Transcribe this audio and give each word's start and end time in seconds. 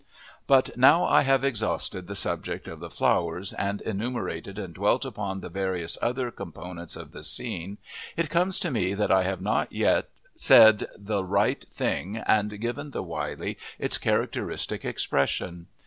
But 0.47 0.75
now 0.75 1.03
I 1.05 1.21
have 1.21 1.43
exhausted 1.43 2.07
the 2.07 2.15
subject 2.15 2.67
of 2.67 2.79
the 2.79 2.89
flowers, 2.89 3.53
and 3.53 3.81
enumerated 3.81 4.57
and 4.57 4.73
dwelt 4.73 5.05
upon 5.05 5.41
the 5.41 5.49
various 5.49 5.95
other 6.01 6.31
components 6.31 6.95
of 6.95 7.11
the 7.11 7.21
scene, 7.21 7.77
it 8.17 8.27
comes 8.31 8.57
to 8.61 8.71
me 8.71 8.95
that 8.95 9.11
I 9.11 9.21
have 9.21 9.41
not 9.43 9.71
yet 9.71 10.09
said 10.35 10.87
the 10.97 11.23
right 11.23 11.63
thing 11.65 12.17
and 12.17 12.59
given 12.59 12.89
the 12.89 13.03
Wylye 13.03 13.57
its 13.77 13.99
characteristic 13.99 14.83
expression. 14.83 15.67